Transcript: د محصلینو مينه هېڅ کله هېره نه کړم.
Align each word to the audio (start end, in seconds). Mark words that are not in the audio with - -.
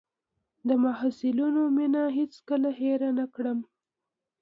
د 0.67 0.69
محصلینو 0.83 1.61
مينه 1.75 2.03
هېڅ 2.17 2.33
کله 2.49 2.69
هېره 2.79 3.09
نه 3.19 3.25
کړم. 3.35 3.59